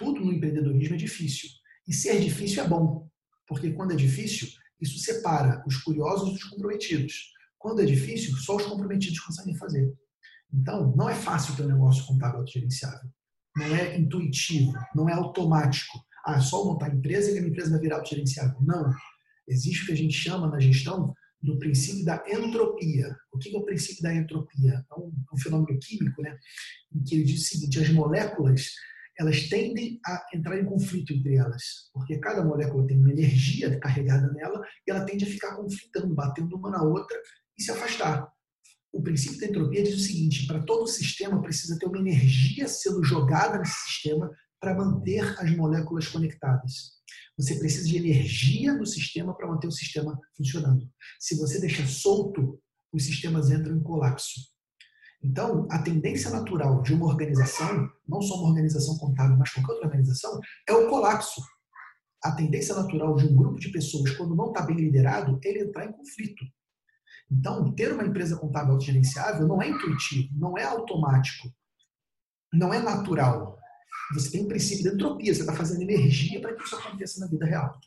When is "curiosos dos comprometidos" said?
5.76-7.32